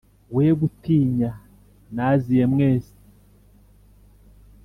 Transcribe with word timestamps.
we 0.35 0.45
gutinya 0.59 1.29
naziye 1.95 2.43
mwese 2.53 2.95